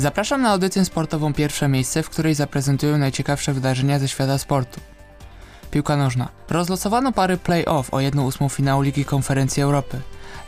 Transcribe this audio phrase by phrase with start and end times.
[0.00, 4.80] Zapraszam na audycję sportową Pierwsze Miejsce, w której zaprezentuję najciekawsze wydarzenia ze świata sportu.
[5.70, 6.28] Piłka nożna.
[6.48, 10.00] Rozlosowano pary play-off o 1-8 finału Ligi Konferencji Europy.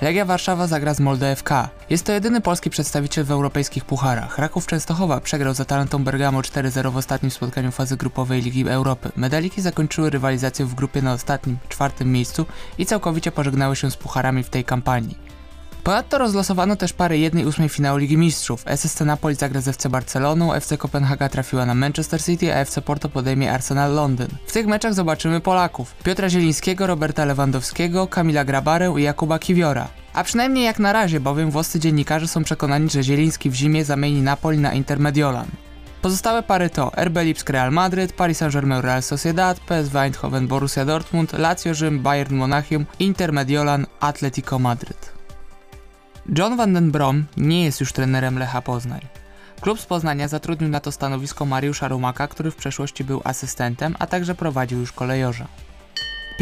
[0.02, 1.50] Legia Warszawa zagra z Molde FK.
[1.90, 4.38] Jest to jedyny polski przedstawiciel w europejskich pucharach.
[4.38, 9.12] Raków Częstochowa przegrał za Talentą Bergamo 4-0 w ostatnim spotkaniu fazy grupowej Ligi Europy.
[9.16, 12.46] Medaliki zakończyły rywalizację w grupie na ostatnim, czwartym miejscu
[12.78, 15.32] i całkowicie pożegnały się z pucharami w tej kampanii.
[15.84, 18.62] Ponadto rozlosowano też parę 1-8 finału Ligi Mistrzów.
[18.66, 23.08] SSC Napoli zagra z FC Barceloną, FC Kopenhaga trafiła na Manchester City, a FC Porto
[23.08, 24.28] podejmie Arsenal Londyn.
[24.46, 25.94] W tych meczach zobaczymy Polaków.
[26.04, 29.88] Piotra Zielińskiego, Roberta Lewandowskiego, Kamila Grabarę i Jakuba Kiwiora.
[30.14, 34.22] A przynajmniej jak na razie, bowiem włoscy dziennikarze są przekonani, że Zieliński w zimie zamieni
[34.22, 35.46] Napoli na Inter Mediolan.
[36.02, 41.32] Pozostałe pary to RB Lipsk Real Madryt, Paris Saint-Germain Real Sociedad, PSV Eindhoven Borussia Dortmund,
[41.32, 45.21] Lazio Rzym, Bayern Monachium, Inter Mediolan, Atletico Madryt.
[46.26, 49.00] John van den Brom nie jest już trenerem Lecha Poznań.
[49.60, 54.06] Klub z Poznania zatrudnił na to stanowisko Mariusza Rumaka, który w przeszłości był asystentem, a
[54.06, 55.46] także prowadził już kolejorza.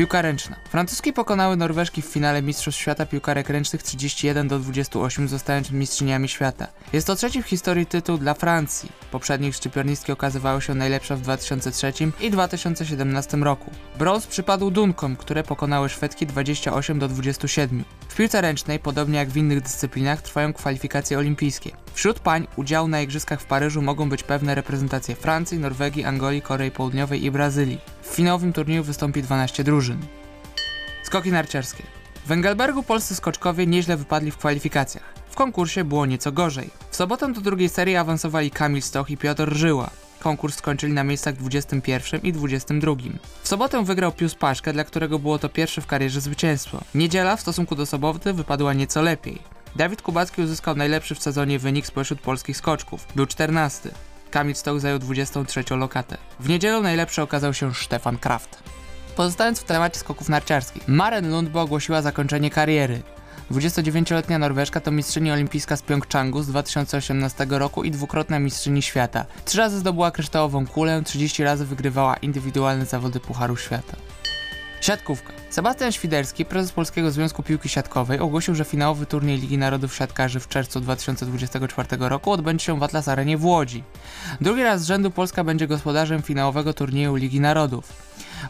[0.00, 0.56] Piłka ręczna.
[0.70, 6.66] Francuski pokonały Norweżki w finale Mistrzostw Świata Piłkarek Ręcznych 31 do 28, zostając mistrzyniami świata.
[6.92, 8.92] Jest to trzeci w historii tytuł dla Francji.
[9.10, 13.70] Poprzednich szczypiornistki okazywały się najlepsze w 2003 i 2017 roku.
[13.98, 17.84] Brąz przypadł Dunkom, które pokonały Szwedki 28 do 27.
[18.08, 21.70] W piłce ręcznej, podobnie jak w innych dyscyplinach, trwają kwalifikacje olimpijskie.
[21.94, 26.70] Wśród pań udziału na igrzyskach w Paryżu mogą być pewne reprezentacje Francji, Norwegii, Angolii, Korei
[26.70, 27.78] Południowej i Brazylii.
[28.20, 29.98] Finałowym turnieju wystąpi 12 drużyn.
[31.02, 31.82] Skoki narciarskie.
[32.26, 35.14] W Engelbergu polscy skoczkowie nieźle wypadli w kwalifikacjach.
[35.30, 36.70] W konkursie było nieco gorzej.
[36.90, 39.90] W sobotę do drugiej serii awansowali Kamil Stoch i Piotr Żyła.
[40.18, 42.92] Konkurs skończyli na miejscach 21 i 22.
[43.42, 46.80] W sobotę wygrał Pius Paszkę, dla którego było to pierwsze w karierze zwycięstwo.
[46.94, 49.38] Niedziela w stosunku do soboty wypadła nieco lepiej.
[49.76, 53.06] Dawid Kubacki uzyskał najlepszy w sezonie wynik spośród polskich skoczków.
[53.16, 53.90] Był 14.
[54.30, 56.16] Kamil Stoch zajął 23 lokatę.
[56.40, 58.62] W niedzielę najlepszy okazał się Stefan Kraft.
[59.16, 63.02] Pozostając w temacie skoków narciarskich, Maren Lundbo ogłosiła zakończenie kariery.
[63.50, 69.24] 29-letnia Norweżka to mistrzyni olimpijska z Pjongczangu z 2018 roku i dwukrotna mistrzyni świata.
[69.44, 73.96] Trzy razy zdobyła kryształową kulę, 30 razy wygrywała indywidualne zawody Pucharu Świata.
[74.80, 75.32] Siatkówka.
[75.50, 80.48] Sebastian Świderski, prezes Polskiego Związku Piłki Siatkowej, ogłosił, że finałowy turniej Ligi Narodów Siatkarzy w
[80.48, 83.84] czerwcu 2024 roku odbędzie się w Atlas Arenie w Łodzi.
[84.40, 87.92] Drugi raz z rzędu Polska będzie gospodarzem finałowego turnieju Ligi Narodów.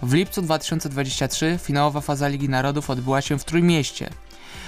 [0.02, 4.10] W lipcu 2023 finałowa faza Ligi Narodów odbyła się w Trójmieście.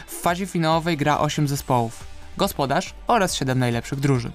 [0.06, 2.04] W fazie finałowej gra 8 zespołów,
[2.36, 4.32] gospodarz oraz 7 najlepszych drużyn.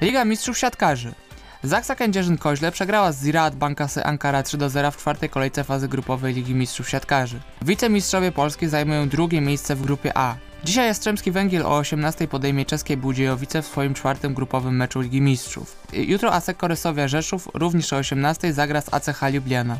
[0.00, 1.14] Liga Mistrzów Siatkarzy.
[1.62, 6.34] Zaksa Kędzierzyn-Koźle przegrała z Ziraat Bankasy Ankara 3 do 0 w czwartej kolejce fazy grupowej
[6.34, 7.40] Ligi Mistrzów Siatkarzy.
[7.62, 10.36] Wicemistrzowie Polski zajmują drugie miejsce w grupie A.
[10.64, 15.76] Dzisiaj Jastrzębski Węgiel o 18 podejmie czeskie Budziejowice w swoim czwartym grupowym meczu Ligi Mistrzów.
[15.92, 19.78] Jutro ASEK Korysowia Rzeszów również o 18 zagra z ACH Ljubljana.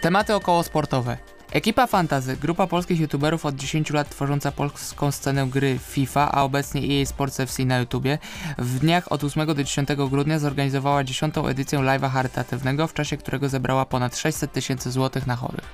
[0.00, 1.16] Tematy około sportowe.
[1.52, 6.80] Ekipa Fantazy, grupa polskich youtuberów od 10 lat tworząca polską scenę gry FIFA, a obecnie
[6.82, 8.18] EA Sports FC na YouTubie,
[8.58, 11.34] w dniach od 8 do 10 grudnia zorganizowała 10.
[11.48, 15.64] edycję live'a charytatywnego, w czasie którego zebrała ponad 600 tysięcy złotych na chorych.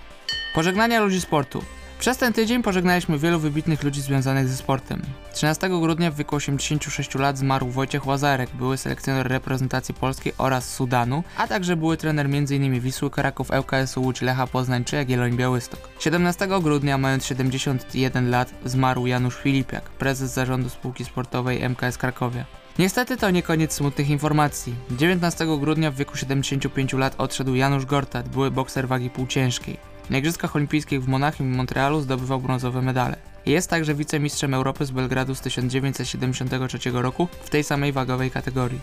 [0.54, 1.64] Pożegnania ludzi sportu.
[2.04, 5.03] Przez ten tydzień pożegnaliśmy wielu wybitnych ludzi związanych ze sportem.
[5.32, 11.25] 13 grudnia w wieku 86 lat zmarł Wojciech Łazarek, były selekcjoner reprezentacji polskiej oraz Sudanu,
[11.37, 12.81] a także były trener m.in.
[12.81, 15.88] Wisły Kraków, ŁKS-u Łódź, Lecha Poznań czy Jagielloń Białystok.
[15.98, 22.44] 17 grudnia, mając 71 lat, zmarł Janusz Filipiak, prezes zarządu spółki sportowej MKS Krakowia.
[22.78, 24.75] Niestety to nie koniec smutnych informacji.
[24.91, 29.94] 19 grudnia w wieku 75 lat odszedł Janusz Gortat, były bokser wagi półciężkiej.
[30.10, 33.16] Na Igrzyskach Olimpijskich w Monachium i Montrealu zdobywał brązowe medale.
[33.47, 38.81] Jest także wicemistrzem Europy z Belgradu z 1973 roku w tej samej wagowej kategorii.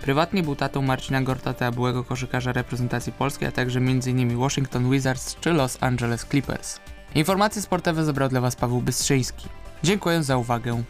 [0.00, 4.38] Prywatnie był tatą Marcina Gortata, byłego koszykarza reprezentacji polskiej, a także m.in.
[4.38, 6.80] Washington Wizards czy Los Angeles Clippers.
[7.14, 9.48] Informacje sportowe zebrał dla Was Paweł Bystrzyński.
[9.82, 10.82] Dziękuję za uwagę.